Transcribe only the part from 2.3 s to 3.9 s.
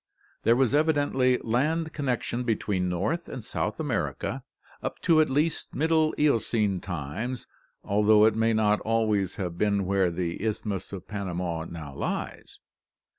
between North and South